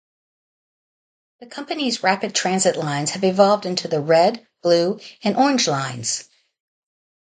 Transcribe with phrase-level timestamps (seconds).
[1.41, 6.27] The company's rapid transit lines have evolved into the Red, Blue, and Orange Lines.